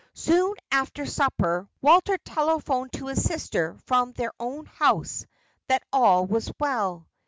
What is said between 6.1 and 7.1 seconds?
was well.